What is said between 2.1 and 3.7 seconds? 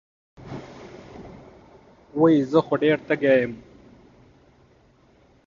وې زۀ خو ډېر تږے يم